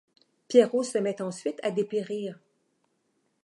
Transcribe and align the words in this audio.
Pierrot 0.47 0.81
se 0.83 0.97
met 0.97 1.21
ensuite 1.21 1.59
à 1.61 1.69
dépérir. 1.69 2.39